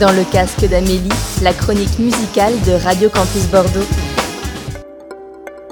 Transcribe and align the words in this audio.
Dans 0.00 0.12
le 0.12 0.22
casque 0.30 0.64
d'Amélie, 0.64 1.08
la 1.42 1.52
chronique 1.52 1.98
musicale 1.98 2.52
de 2.64 2.72
Radio 2.84 3.08
Campus 3.08 3.48
Bordeaux. 3.48 3.86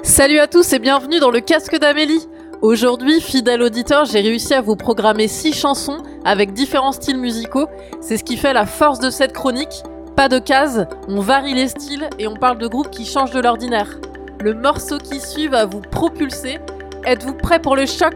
Salut 0.03 0.39
à 0.39 0.47
tous 0.47 0.73
et 0.73 0.79
bienvenue 0.79 1.21
dans 1.21 1.31
le 1.31 1.39
casque 1.39 1.79
d'Amélie. 1.79 2.27
Aujourd'hui, 2.61 3.21
fidèle 3.21 3.61
auditeur, 3.61 4.03
j'ai 4.03 4.19
réussi 4.19 4.53
à 4.53 4.59
vous 4.59 4.75
programmer 4.75 5.29
6 5.29 5.53
chansons 5.53 6.03
avec 6.25 6.51
différents 6.51 6.91
styles 6.91 7.19
musicaux. 7.19 7.67
C'est 8.01 8.17
ce 8.17 8.25
qui 8.25 8.35
fait 8.35 8.51
la 8.51 8.65
force 8.65 8.99
de 8.99 9.09
cette 9.11 9.31
chronique. 9.31 9.83
Pas 10.17 10.27
de 10.27 10.39
cases, 10.39 10.81
on 11.07 11.21
varie 11.21 11.53
les 11.53 11.69
styles 11.69 12.09
et 12.19 12.27
on 12.27 12.35
parle 12.35 12.57
de 12.57 12.67
groupes 12.67 12.91
qui 12.91 13.05
changent 13.05 13.31
de 13.31 13.39
l'ordinaire. 13.39 13.97
Le 14.41 14.53
morceau 14.53 14.97
qui 14.97 15.21
suit 15.21 15.47
va 15.47 15.65
vous 15.65 15.79
propulser. 15.79 16.59
Êtes-vous 17.05 17.35
prêt 17.35 17.61
pour 17.61 17.77
le 17.77 17.85
choc? 17.85 18.15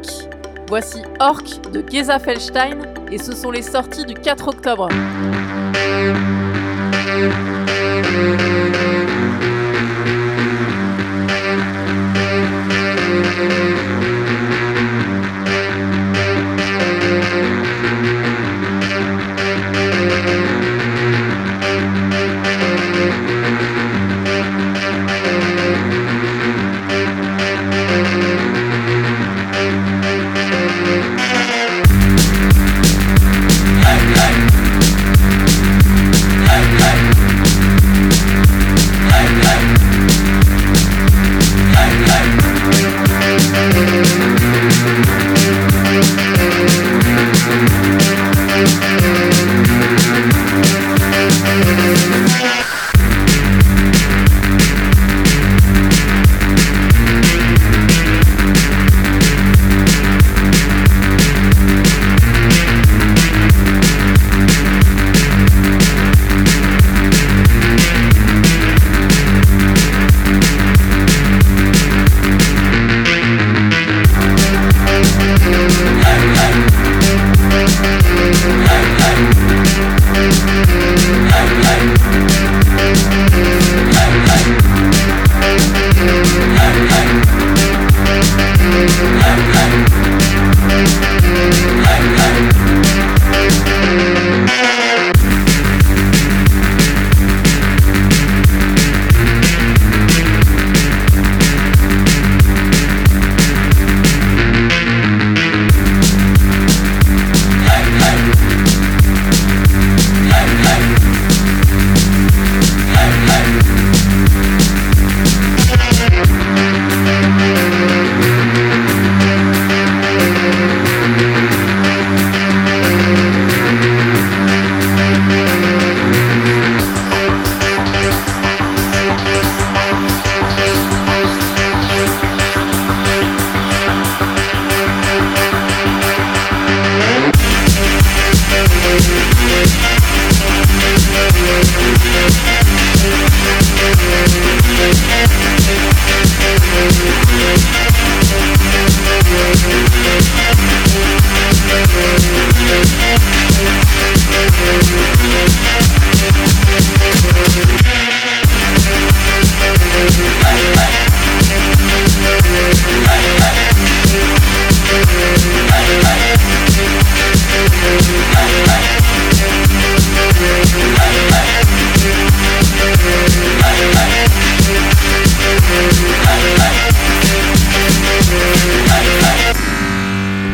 Voici 0.68 1.04
Orc 1.22 1.72
de 1.72 1.82
Geza 1.90 2.20
Feldstein 2.20 2.80
et 3.14 3.18
ce 3.18 3.34
sont 3.34 3.52
les 3.52 3.62
sorties 3.62 4.06
du 4.06 4.14
4 4.14 4.50
octobre. 4.50 4.90
thank 5.82 6.18
you. 8.42 8.61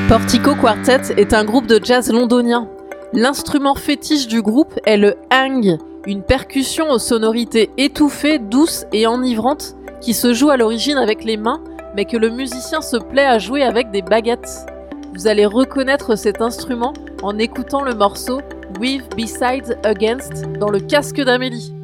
Portico 0.07 0.55
Quartet 0.55 1.13
est 1.17 1.33
un 1.33 1.43
groupe 1.43 1.67
de 1.67 1.79
jazz 1.83 2.11
londonien. 2.11 2.67
L'instrument 3.13 3.75
fétiche 3.75 4.27
du 4.27 4.41
groupe 4.41 4.73
est 4.85 4.97
le 4.97 5.15
hang, 5.31 5.77
une 6.05 6.23
percussion 6.23 6.89
aux 6.89 6.97
sonorités 6.97 7.69
étouffées, 7.77 8.39
douces 8.39 8.85
et 8.93 9.05
enivrantes 9.05 9.75
qui 9.99 10.13
se 10.13 10.33
joue 10.33 10.49
à 10.49 10.57
l'origine 10.57 10.97
avec 10.97 11.23
les 11.23 11.37
mains, 11.37 11.61
mais 11.97 12.05
que 12.05 12.15
le 12.15 12.29
musicien 12.29 12.81
se 12.81 12.95
plaît 12.95 13.25
à 13.25 13.39
jouer 13.39 13.63
avec 13.63 13.89
des 13.89 14.03
baguettes. 14.03 14.67
Vous 15.15 15.27
allez 15.27 15.47
reconnaître 15.47 16.15
cet 16.15 16.41
instrument 16.41 16.93
en 17.23 17.39
écoutant 17.39 17.81
le 17.81 17.95
morceau 17.95 18.39
With 18.79 19.03
Besides 19.15 19.79
Against 19.83 20.45
dans 20.59 20.69
le 20.69 20.79
casque 20.79 21.19
d'Amélie. 21.19 21.76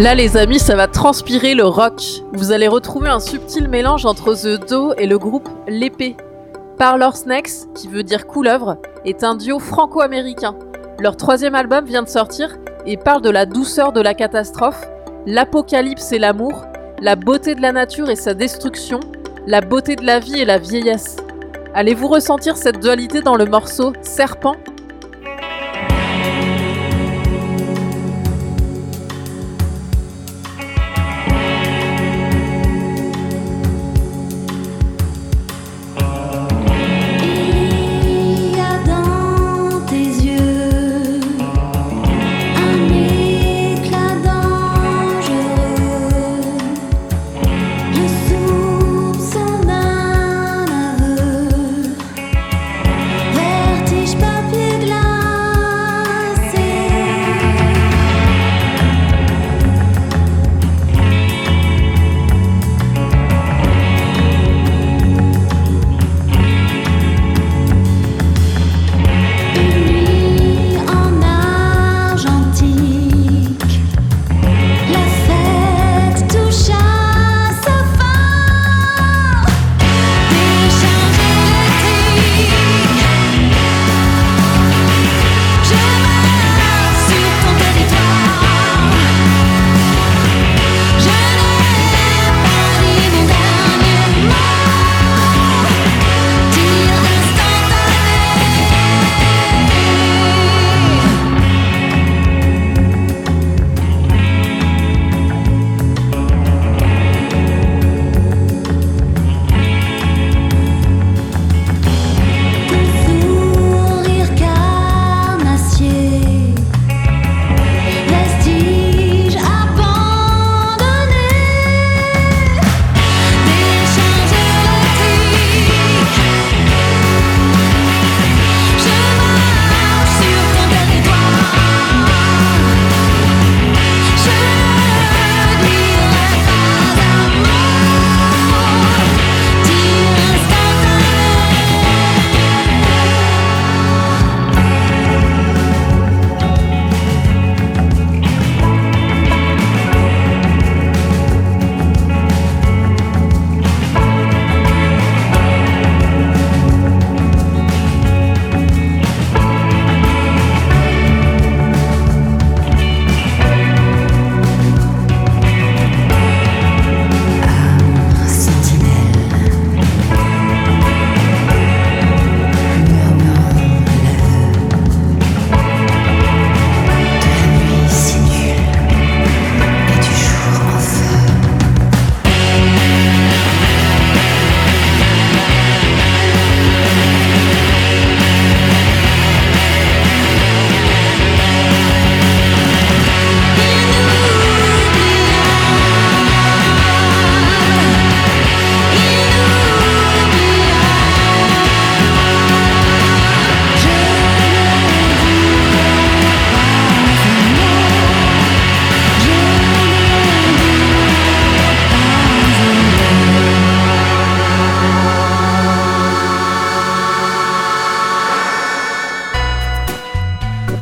Là, 0.00 0.14
les 0.14 0.38
amis, 0.38 0.58
ça 0.58 0.76
va 0.76 0.86
transpirer 0.86 1.54
le 1.54 1.66
rock. 1.66 2.00
Vous 2.32 2.52
allez 2.52 2.68
retrouver 2.68 3.10
un 3.10 3.20
subtil 3.20 3.68
mélange 3.68 4.06
entre 4.06 4.32
The 4.32 4.66
Do 4.66 4.94
et 4.94 5.06
le 5.06 5.18
groupe 5.18 5.46
L'Épée. 5.68 6.16
Parlor 6.78 7.14
Snakes, 7.14 7.68
qui 7.74 7.86
veut 7.86 8.02
dire 8.02 8.26
couleuvre, 8.26 8.78
est 9.04 9.24
un 9.24 9.34
duo 9.34 9.58
franco-américain. 9.58 10.56
Leur 11.00 11.18
troisième 11.18 11.54
album 11.54 11.84
vient 11.84 12.02
de 12.02 12.08
sortir 12.08 12.56
et 12.86 12.96
parle 12.96 13.20
de 13.20 13.28
la 13.28 13.44
douceur 13.44 13.92
de 13.92 14.00
la 14.00 14.14
catastrophe, 14.14 14.88
l'apocalypse 15.26 16.12
et 16.12 16.18
l'amour, 16.18 16.64
la 17.02 17.14
beauté 17.14 17.54
de 17.54 17.60
la 17.60 17.72
nature 17.72 18.08
et 18.08 18.16
sa 18.16 18.32
destruction, 18.32 19.00
la 19.46 19.60
beauté 19.60 19.96
de 19.96 20.06
la 20.06 20.18
vie 20.18 20.40
et 20.40 20.46
la 20.46 20.56
vieillesse. 20.56 21.18
Allez-vous 21.74 22.08
ressentir 22.08 22.56
cette 22.56 22.80
dualité 22.80 23.20
dans 23.20 23.36
le 23.36 23.44
morceau 23.44 23.92
Serpent? 24.00 24.56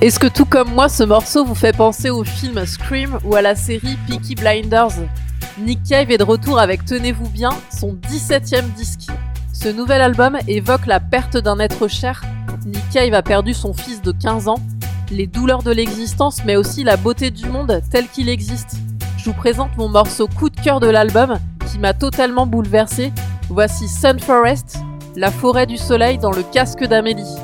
Est-ce 0.08 0.18
que 0.18 0.26
tout 0.26 0.46
comme 0.46 0.72
moi, 0.72 0.88
ce 0.88 1.04
morceau 1.04 1.44
vous 1.44 1.54
fait 1.54 1.76
penser 1.76 2.08
au 2.08 2.24
film 2.24 2.64
Scream 2.64 3.18
ou 3.24 3.34
à 3.34 3.42
la 3.42 3.54
série 3.54 3.98
Peaky 4.06 4.36
Blinders? 4.36 4.94
Nick 5.58 5.82
Cave 5.82 6.10
est 6.10 6.16
de 6.16 6.24
retour 6.24 6.58
avec 6.58 6.82
Tenez-vous 6.86 7.28
bien, 7.28 7.50
son 7.68 7.92
17ème 8.08 8.72
disque. 8.72 9.08
Ce 9.52 9.68
nouvel 9.68 10.00
album 10.00 10.38
évoque 10.48 10.86
la 10.86 10.98
perte 10.98 11.36
d'un 11.36 11.58
être 11.58 11.88
cher. 11.88 12.22
Nick 12.64 12.88
Cave 12.88 13.12
a 13.12 13.20
perdu 13.20 13.52
son 13.52 13.74
fils 13.74 14.00
de 14.00 14.12
15 14.12 14.48
ans, 14.48 14.60
les 15.10 15.26
douleurs 15.26 15.62
de 15.62 15.72
l'existence, 15.72 16.42
mais 16.46 16.56
aussi 16.56 16.84
la 16.84 16.96
beauté 16.96 17.30
du 17.30 17.44
monde 17.44 17.82
tel 17.90 18.08
qu'il 18.08 18.30
existe. 18.30 18.76
Je 19.18 19.26
vous 19.26 19.34
présente 19.34 19.76
mon 19.76 19.90
morceau 19.90 20.26
coup 20.26 20.48
de 20.48 20.58
cœur 20.58 20.80
de 20.80 20.88
l'album 20.88 21.38
qui 21.70 21.78
m'a 21.78 21.92
totalement 21.92 22.46
bouleversé. 22.46 23.12
Voici 23.50 23.86
Sun 23.88 24.18
Forest, 24.18 24.78
la 25.16 25.30
forêt 25.30 25.66
du 25.66 25.76
soleil 25.76 26.16
dans 26.16 26.32
le 26.32 26.44
casque 26.44 26.84
d'Amélie. 26.84 27.36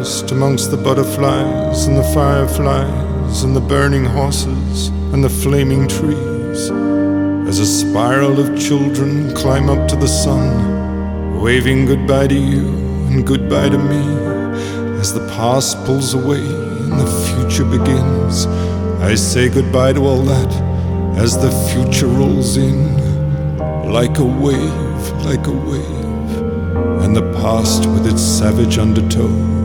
Amongst 0.00 0.70
the 0.70 0.78
butterflies 0.78 1.84
and 1.84 1.94
the 1.94 2.10
fireflies 2.14 3.42
and 3.42 3.54
the 3.54 3.60
burning 3.60 4.06
horses 4.06 4.88
and 5.12 5.22
the 5.22 5.28
flaming 5.28 5.86
trees. 5.86 6.70
As 7.46 7.58
a 7.58 7.66
spiral 7.66 8.40
of 8.40 8.58
children 8.58 9.34
climb 9.34 9.68
up 9.68 9.86
to 9.88 9.96
the 9.96 10.08
sun, 10.08 11.38
waving 11.38 11.84
goodbye 11.84 12.28
to 12.28 12.34
you 12.34 12.68
and 13.08 13.26
goodbye 13.26 13.68
to 13.68 13.76
me. 13.76 14.02
As 14.98 15.12
the 15.12 15.28
past 15.36 15.76
pulls 15.84 16.14
away 16.14 16.46
and 16.46 16.98
the 16.98 17.12
future 17.28 17.66
begins, 17.66 18.46
I 19.02 19.14
say 19.14 19.50
goodbye 19.50 19.92
to 19.92 20.00
all 20.06 20.22
that 20.22 20.50
as 21.18 21.36
the 21.36 21.52
future 21.74 22.06
rolls 22.06 22.56
in 22.56 22.96
like 23.92 24.16
a 24.16 24.24
wave, 24.24 25.12
like 25.26 25.46
a 25.46 25.52
wave, 25.52 27.04
and 27.04 27.14
the 27.14 27.30
past 27.42 27.84
with 27.84 28.06
its 28.06 28.22
savage 28.22 28.78
undertow. 28.78 29.59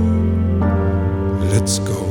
Let's 1.56 1.80
go. 1.80 2.05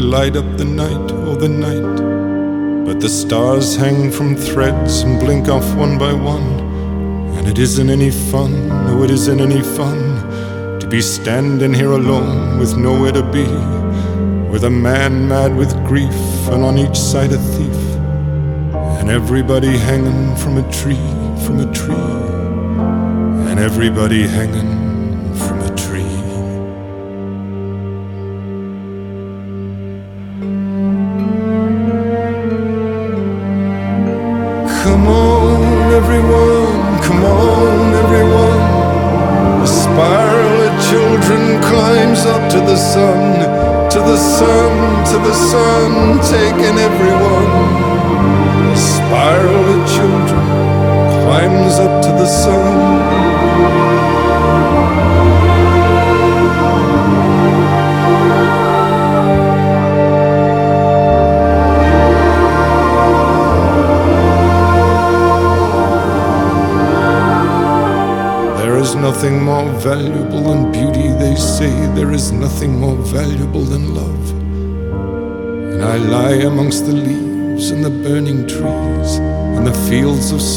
Light 0.00 0.34
up 0.34 0.56
the 0.56 0.64
night, 0.64 1.12
oh, 1.12 1.36
the 1.36 1.48
night. 1.48 2.84
But 2.86 3.00
the 3.00 3.08
stars 3.08 3.76
hang 3.76 4.10
from 4.10 4.34
threads 4.34 5.02
and 5.02 5.20
blink 5.20 5.48
off 5.48 5.74
one 5.76 5.98
by 5.98 6.12
one. 6.12 6.58
And 7.36 7.46
it 7.46 7.58
isn't 7.58 7.88
any 7.88 8.10
fun, 8.10 8.68
no, 8.68 9.02
it 9.02 9.10
isn't 9.10 9.40
any 9.40 9.62
fun 9.62 10.78
to 10.80 10.86
be 10.86 11.00
standing 11.00 11.74
here 11.74 11.92
alone 11.92 12.58
with 12.58 12.76
nowhere 12.76 13.12
to 13.12 13.22
be. 13.22 13.46
With 14.50 14.64
a 14.64 14.70
man 14.70 15.28
mad 15.28 15.54
with 15.54 15.72
grief, 15.86 16.48
and 16.48 16.64
on 16.64 16.78
each 16.78 16.96
side 16.96 17.32
a 17.32 17.38
thief. 17.38 17.80
And 18.98 19.10
everybody 19.10 19.76
hanging 19.76 20.34
from 20.36 20.56
a 20.56 20.72
tree, 20.72 21.04
from 21.44 21.60
a 21.60 21.72
tree. 21.72 21.94
And 23.48 23.58
everybody 23.60 24.26
hanging 24.26 24.89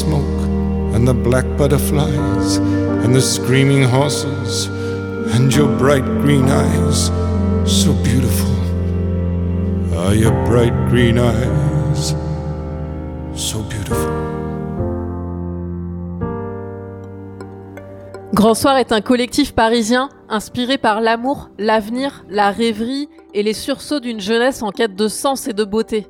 smoke, 0.04 0.94
and 0.94 1.06
the 1.06 1.14
black 1.14 1.46
butterflies, 1.56 2.58
and 3.02 3.14
the 3.14 3.20
screaming 3.20 3.82
horses, 3.82 4.68
and 5.34 5.54
your 5.54 5.68
bright 5.78 6.04
green 6.22 6.48
eyes, 6.48 7.10
so 7.64 7.92
beautiful. 8.02 8.54
Ah, 9.96 10.12
your 10.12 10.32
bright 10.46 10.74
green 10.90 11.18
eyes, 11.18 12.14
so 13.34 13.62
beautiful. 13.62 14.10
Grand 18.34 18.54
Soir 18.54 18.78
est 18.78 18.92
un 18.92 19.00
collectif 19.00 19.54
parisien 19.54 20.08
inspiré 20.28 20.76
par 20.76 21.00
l'amour, 21.00 21.50
l'avenir, 21.56 22.24
la 22.28 22.50
rêverie 22.50 23.08
et 23.32 23.44
les 23.44 23.52
sursauts 23.52 24.00
d'une 24.00 24.20
jeunesse 24.20 24.62
en 24.62 24.70
quête 24.70 24.96
de 24.96 25.06
sens 25.08 25.46
et 25.46 25.52
de 25.52 25.64
beauté. 25.64 26.08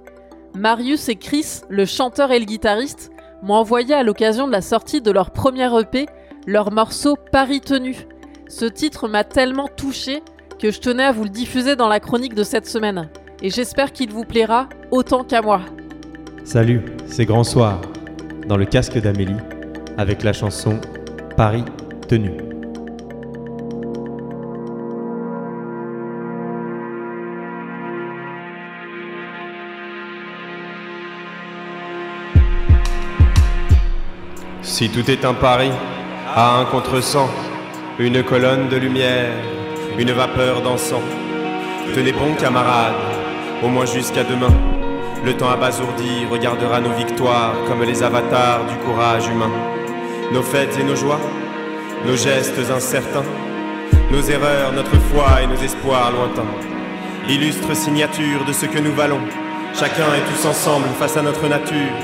Marius 0.54 1.08
et 1.08 1.16
Chris, 1.16 1.60
le 1.68 1.84
chanteur 1.84 2.32
et 2.32 2.38
le 2.38 2.46
guitariste, 2.46 3.10
m'ont 3.44 3.54
envoyé 3.54 3.94
à 3.94 4.02
l'occasion 4.02 4.46
de 4.46 4.52
la 4.52 4.62
sortie 4.62 5.02
de 5.02 5.10
leur 5.10 5.30
premier 5.30 5.68
EP 5.78 6.06
leur 6.46 6.72
morceau 6.72 7.16
Paris 7.30 7.60
Tenu. 7.60 7.94
Ce 8.48 8.64
titre 8.64 9.06
m'a 9.06 9.22
tellement 9.22 9.68
touché 9.68 10.22
que 10.58 10.70
je 10.70 10.80
tenais 10.80 11.04
à 11.04 11.12
vous 11.12 11.24
le 11.24 11.30
diffuser 11.30 11.76
dans 11.76 11.88
la 11.88 12.00
chronique 12.00 12.34
de 12.34 12.42
cette 12.42 12.66
semaine. 12.66 13.08
Et 13.42 13.50
j'espère 13.50 13.92
qu'il 13.92 14.10
vous 14.10 14.24
plaira 14.24 14.68
autant 14.90 15.24
qu'à 15.24 15.42
moi. 15.42 15.60
Salut, 16.44 16.82
c'est 17.06 17.26
Grand 17.26 17.44
Soir, 17.44 17.80
dans 18.48 18.56
le 18.56 18.64
casque 18.64 18.98
d'Amélie, 18.98 19.36
avec 19.98 20.22
la 20.22 20.32
chanson 20.32 20.80
Paris 21.36 21.64
tenu. 22.08 22.53
Si 34.76 34.88
tout 34.88 35.08
est 35.08 35.24
un 35.24 35.34
pari, 35.34 35.70
à 36.34 36.58
un 36.58 36.64
contresens, 36.64 37.30
une 38.00 38.24
colonne 38.24 38.68
de 38.68 38.76
lumière, 38.76 39.30
une 39.96 40.10
vapeur 40.10 40.62
dansant. 40.62 41.00
Tenez 41.94 42.10
bon, 42.10 42.34
camarades, 42.34 42.96
au 43.62 43.68
moins 43.68 43.86
jusqu'à 43.86 44.24
demain. 44.24 44.52
Le 45.24 45.32
temps 45.36 45.48
abasourdi 45.48 46.26
regardera 46.28 46.80
nos 46.80 46.90
victoires 46.90 47.54
comme 47.68 47.84
les 47.84 48.02
avatars 48.02 48.66
du 48.66 48.74
courage 48.78 49.28
humain. 49.28 49.52
Nos 50.32 50.42
fêtes 50.42 50.76
et 50.76 50.82
nos 50.82 50.96
joies, 50.96 51.20
nos 52.04 52.16
gestes 52.16 52.68
incertains, 52.68 53.30
nos 54.10 54.22
erreurs, 54.22 54.72
notre 54.72 54.98
foi 55.12 55.40
et 55.40 55.46
nos 55.46 55.62
espoirs 55.62 56.10
lointains. 56.10 56.50
Illustre 57.28 57.76
signature 57.76 58.44
de 58.44 58.52
ce 58.52 58.66
que 58.66 58.80
nous 58.80 58.92
valons. 58.92 59.22
Chacun 59.72 60.08
et 60.16 60.32
tous 60.32 60.48
ensemble 60.48 60.88
face 60.98 61.16
à 61.16 61.22
notre 61.22 61.46
nature. 61.46 61.94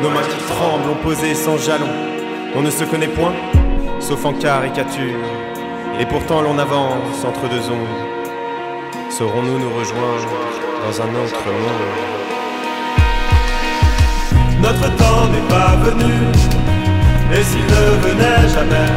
Nos 0.00 0.10
mains 0.10 0.22
qui 0.22 0.54
tremblent 0.54 0.88
ont 0.88 1.02
posé 1.02 1.34
sans 1.34 1.58
jalon. 1.58 2.11
On 2.54 2.60
ne 2.60 2.70
se 2.70 2.84
connaît 2.84 3.08
point, 3.08 3.32
sauf 3.98 4.24
en 4.26 4.34
caricature. 4.34 5.16
Et 5.98 6.04
pourtant 6.04 6.42
l'on 6.42 6.58
avance 6.58 7.24
entre 7.26 7.48
deux 7.48 7.64
ondes. 7.70 8.02
Saurons-nous 9.08 9.58
nous 9.58 9.70
rejoindre 9.78 10.28
dans 10.84 11.00
un 11.00 11.10
autre 11.22 11.46
monde? 11.46 11.88
Notre 14.60 14.88
temps 14.96 15.26
n'est 15.32 15.48
pas 15.48 15.76
venu, 15.82 16.12
et 17.34 17.42
s'il 17.42 17.64
ne 17.64 17.84
venait 18.06 18.48
jamais, 18.54 18.92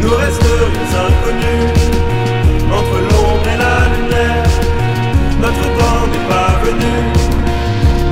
nous 0.00 0.14
resterions 0.14 0.88
inconnus 1.06 1.74
entre 2.72 2.96
l'ombre 3.08 3.46
et 3.52 3.58
la 3.58 3.76
lumière. 3.94 4.48
Notre 5.40 5.66
temps 5.78 6.06
n'est 6.12 6.28
pas 6.32 6.52
venu, 6.64 6.94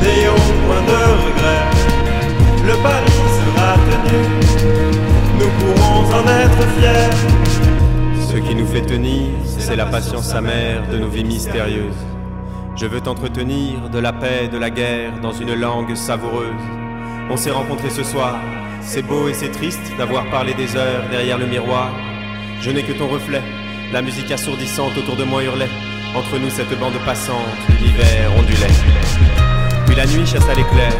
n'ayons 0.02 0.44
point 0.66 0.82
de 0.90 1.00
regrets. 1.24 1.66
Le 2.66 2.74
pari 2.82 3.31
nous 5.38 5.50
pourrons 5.58 6.04
en 6.14 6.26
être 6.26 6.68
fiers. 6.78 7.10
Ce 8.28 8.36
qui 8.36 8.54
nous 8.54 8.66
fait 8.66 8.82
tenir, 8.82 9.28
c'est 9.44 9.76
la 9.76 9.86
patience 9.86 10.34
amère 10.34 10.88
de 10.90 10.98
nos 10.98 11.08
vies 11.08 11.24
mystérieuses. 11.24 11.94
Je 12.74 12.86
veux 12.86 13.00
t'entretenir 13.00 13.90
de 13.90 13.98
la 13.98 14.12
paix, 14.12 14.48
de 14.48 14.58
la 14.58 14.70
guerre, 14.70 15.20
dans 15.20 15.32
une 15.32 15.54
langue 15.54 15.94
savoureuse. 15.94 16.52
On 17.30 17.36
s'est 17.36 17.50
rencontrés 17.50 17.90
ce 17.90 18.02
soir, 18.02 18.36
c'est 18.80 19.02
beau 19.02 19.28
et 19.28 19.34
c'est 19.34 19.50
triste 19.50 19.92
d'avoir 19.98 20.28
parlé 20.30 20.54
des 20.54 20.76
heures 20.76 21.04
derrière 21.10 21.38
le 21.38 21.46
miroir. 21.46 21.90
Je 22.60 22.70
n'ai 22.70 22.82
que 22.82 22.92
ton 22.92 23.08
reflet, 23.08 23.42
la 23.92 24.02
musique 24.02 24.30
assourdissante 24.30 24.96
autour 24.96 25.16
de 25.16 25.24
moi 25.24 25.42
hurlait. 25.44 25.68
Entre 26.16 26.38
nous 26.38 26.50
cette 26.50 26.78
bande 26.78 26.98
passante, 27.04 27.36
l'hiver 27.80 28.30
ondulait. 28.38 28.74
Puis 29.86 29.94
la 29.94 30.06
nuit 30.06 30.26
chassa 30.26 30.54
l'éclair, 30.54 30.92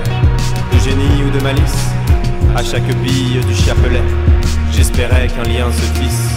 de 0.73 0.79
génie 0.79 1.25
ou 1.25 1.31
de 1.31 1.43
malice, 1.43 1.91
à 2.55 2.63
chaque 2.63 2.95
bille 3.03 3.41
du 3.47 3.55
chapelet. 3.55 4.03
J'espérais 4.73 5.29
qu'un 5.29 5.45
lien 5.45 5.71
se 5.71 6.01
tisse, 6.01 6.29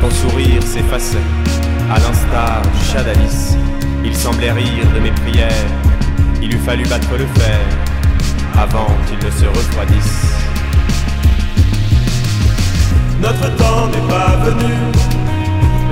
ton 0.00 0.10
sourire 0.10 0.62
s'effaçait, 0.62 1.28
à 1.90 1.98
l'instar 1.98 2.62
du 2.62 2.84
chat 2.92 3.02
d'Alice. 3.02 3.56
Il 4.04 4.14
semblait 4.14 4.52
rire 4.52 4.86
de 4.94 5.00
mes 5.00 5.10
prières, 5.10 5.70
il 6.42 6.54
eût 6.54 6.58
fallu 6.58 6.84
battre 6.84 7.12
le 7.12 7.26
fer, 7.40 7.60
avant 8.58 8.88
qu'il 9.06 9.18
ne 9.18 9.30
se 9.30 9.46
refroidisse. 9.46 10.34
Notre 13.20 13.54
temps 13.56 13.86
n'est 13.88 14.08
pas 14.08 14.36
venu, 14.44 14.74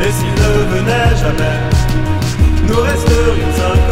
et 0.01 0.11
s'il 0.11 0.35
ne 0.43 0.77
venait 0.77 1.17
jamais, 1.17 1.59
nous 2.67 2.81
resterions 2.81 3.73
inconnus 3.75 3.88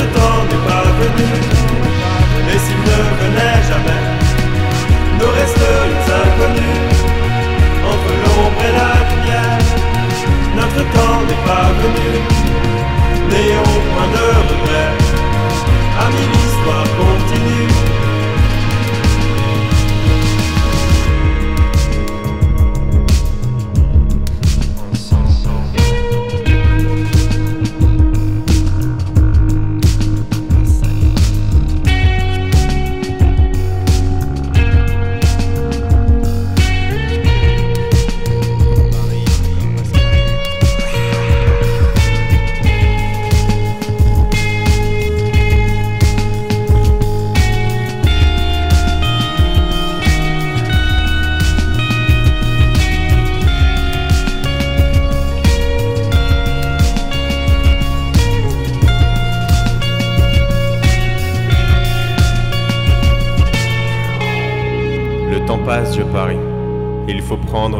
Notre 0.00 0.12
temps 0.14 0.44
n'est 0.48 0.66
pas 0.66 0.84
venu, 0.98 1.28
et 2.48 2.58
s'il 2.58 2.80
ne 2.88 3.00
venait 3.20 3.62
jamais, 3.68 4.02
nous 5.18 5.30
resterions 5.38 6.06
inconnus 6.22 6.88
entre 7.84 8.10
l'ombre 8.22 8.62
et 8.68 8.72
la 8.80 8.92
lumière. 9.10 9.60
Notre 10.56 10.82
temps 10.94 11.20
n'est 11.28 11.44
pas 11.44 11.68
venu, 11.82 12.10
n'ayons 13.28 13.76
point 13.92 14.08
de 14.16 14.26
regrets. 14.48 14.96
Amis, 16.06 16.28
l'histoire 16.32 16.88
continue. 16.96 17.79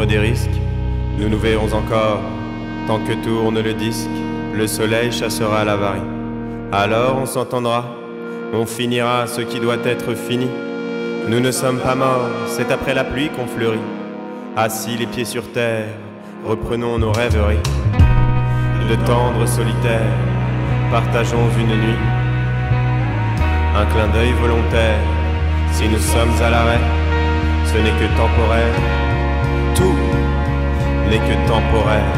Des 0.06 0.18
risques. 0.18 0.60
Nous 1.18 1.28
nous 1.28 1.38
verrons 1.38 1.72
encore. 1.72 2.20
Tant 2.86 2.98
que 3.00 3.12
tourne 3.24 3.60
le 3.60 3.74
disque, 3.74 4.08
le 4.54 4.66
soleil 4.66 5.12
chassera 5.12 5.64
l'avarie. 5.64 6.00
Alors 6.72 7.18
on 7.20 7.26
s'entendra. 7.26 7.84
On 8.52 8.66
finira 8.66 9.26
ce 9.26 9.42
qui 9.42 9.60
doit 9.60 9.78
être 9.84 10.14
fini. 10.14 10.48
Nous 11.28 11.38
ne 11.40 11.50
sommes 11.52 11.78
pas 11.78 11.94
morts, 11.94 12.30
c'est 12.46 12.72
après 12.72 12.94
la 12.94 13.04
pluie 13.04 13.28
qu'on 13.28 13.46
fleurit. 13.46 13.78
Assis 14.56 14.96
les 14.96 15.06
pieds 15.06 15.24
sur 15.24 15.52
terre, 15.52 15.86
reprenons 16.44 16.98
nos 16.98 17.12
rêveries. 17.12 17.62
De 18.88 18.96
tendres 19.06 19.46
solitaires, 19.46 20.16
partageons 20.90 21.48
une 21.60 21.76
nuit. 21.80 22.02
Un 23.76 23.86
clin 23.86 24.08
d'œil 24.08 24.32
volontaire, 24.32 24.98
si 25.72 25.88
nous 25.88 25.98
sommes 25.98 26.42
à 26.44 26.50
l'arrêt, 26.50 26.80
ce 27.66 27.76
n'est 27.76 27.90
que 27.90 28.16
temporaire. 28.16 29.09
N'est 31.08 31.18
que 31.18 31.48
temporaire. 31.48 32.14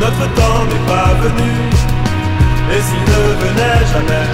Notre 0.00 0.26
temps 0.34 0.64
n'est 0.68 0.86
pas 0.86 1.10
venu, 1.24 1.52
et 2.72 2.80
s'il 2.86 3.04
ne 3.12 3.22
venait 3.42 3.84
jamais, 3.92 4.26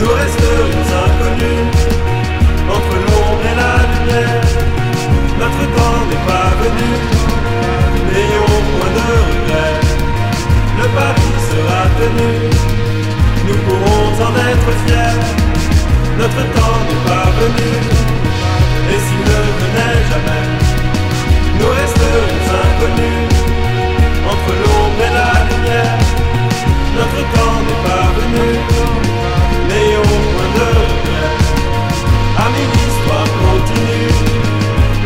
nous 0.00 0.12
resterions 0.20 0.86
inconnus 1.04 1.66
entre 2.76 2.94
l'ombre 3.06 3.44
et 3.52 3.56
la 3.62 3.74
lumière. 3.92 4.48
Notre 5.38 5.64
temps 5.76 6.02
n'est 6.08 6.24
pas 6.32 6.50
venu, 6.62 6.90
n'ayons 8.10 8.60
point 8.72 8.92
de 8.98 9.06
regrets. 9.28 9.78
Le 10.78 10.86
pari 10.96 11.30
sera 11.50 11.82
tenu, 11.98 12.32
nous 13.46 13.58
pourrons 13.66 14.08
en 14.26 14.32
être 14.50 14.70
fiers. 14.84 15.18
Notre 16.18 16.42
temps 16.56 16.78
n'est 16.86 17.04
pas 17.10 17.28
venu, 17.40 17.70
et 18.90 18.98
s'il 19.04 19.24
ne 19.30 19.40
venait 19.60 19.98
jamais, 20.10 20.44
nous 21.58 21.70
resterions 21.80 22.46
inconnus 22.64 23.28
entre 24.32 24.50
l'ombre 24.62 25.02
et 25.08 25.12
la 25.18 25.30
lumière. 25.48 25.98
Notre 26.96 27.20
temps 27.34 27.58
n'est 27.66 27.82
pas 27.88 28.06
venu, 28.18 28.46
n'ayons 29.68 30.12
point 30.32 30.50
de 30.56 30.66
regrets. 30.78 31.36
Amis, 32.46 32.68
l'histoire 32.72 33.30
continue, 33.44 34.10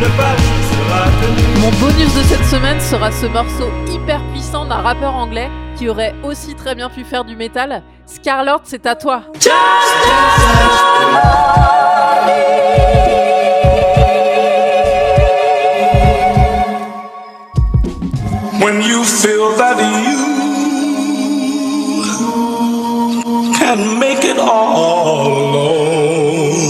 le 0.01 0.09
pari 0.17 0.51
sera 0.71 1.03
tenu. 1.21 1.45
Mon 1.61 1.73
bonus 1.81 2.15
de 2.15 2.23
cette 2.23 2.47
semaine 2.47 2.81
sera 2.81 3.11
ce 3.11 3.27
morceau 3.27 3.69
hyper 3.93 4.23
puissant 4.33 4.65
d'un 4.65 4.77
rappeur 4.77 5.15
anglais 5.15 5.51
qui 5.77 5.89
aurait 5.89 6.15
aussi 6.23 6.55
très 6.55 6.75
bien 6.75 6.89
pu 6.89 7.05
faire 7.05 7.25
du 7.25 7.35
métal. 7.37 7.83
Scarlett, 8.23 8.61
c'est 8.65 8.85
à 8.85 8.95
toi. 8.95 9.23
when 18.61 18.83
you 18.83 19.03
feel 19.05 19.57
that 19.57 19.79
you 20.05 20.19
can 23.59 23.99
make 23.99 24.23
it 24.23 24.39
all 24.39 25.27
alone. 25.27 26.61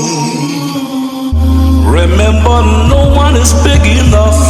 Remember, 1.92 2.62
no 2.88 3.12
one 3.16 3.34
is 3.34 3.52
big 3.64 3.84
enough 3.98 4.49